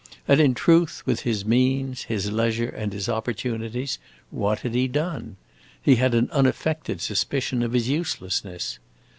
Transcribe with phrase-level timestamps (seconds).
[0.27, 3.99] And in truth, with his means, his leisure, and his opportunities,
[4.31, 5.37] what had he done?
[5.79, 8.79] He had an unaffected suspicion of his uselessness.